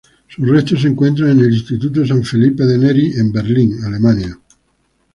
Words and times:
Sus 0.29 0.47
restos 0.49 0.81
se 0.81 0.87
encuentran 0.87 1.29
en 1.29 1.41
el 1.41 1.53
"Instituto 1.53 2.03
San 2.07 2.23
Felipe 2.23 2.63
Neri" 2.65 3.11
en 3.19 3.31
Berlín, 3.31 3.83
Alemania. 3.85 4.35